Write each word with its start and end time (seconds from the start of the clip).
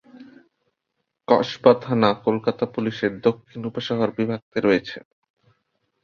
কসবা 1.27 1.73
থানা 1.83 2.09
কলকাতা 2.25 2.65
পুলিশ 2.73 2.97
এর 3.05 3.13
দক্ষিণ 3.25 3.61
উপশহর 3.69 4.09
বিভাগ 4.17 4.41
তে 4.51 4.59
রয়েছে। 4.59 4.97